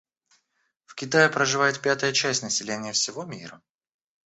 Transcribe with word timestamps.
В 0.85 0.95
Китае 0.95 1.29
проживает 1.29 1.79
пятая 1.79 2.11
часть 2.11 2.41
населения 2.41 2.91
всего 2.91 3.23
мира. 3.23 3.61